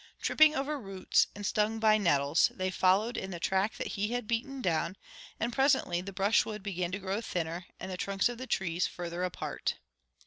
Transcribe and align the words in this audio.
Tripping 0.19 0.55
over 0.55 0.79
roots, 0.79 1.27
and 1.35 1.45
stung 1.45 1.77
by 1.79 1.99
nettles, 1.99 2.49
they 2.55 2.71
followed 2.71 3.17
in 3.17 3.29
the 3.29 3.39
track 3.39 3.77
that 3.77 3.85
he 3.89 4.07
had 4.13 4.27
beaten 4.27 4.59
down; 4.59 4.97
and 5.39 5.53
presently 5.53 6.01
the 6.01 6.11
brushwood 6.11 6.63
began 6.63 6.91
to 6.91 6.97
grow 6.97 7.21
thinner 7.21 7.67
and 7.79 7.91
the 7.91 7.97
trunks 7.97 8.27
of 8.27 8.39
the 8.39 8.47
trees 8.47 8.87
farther 8.87 9.23
apart. 9.23 9.75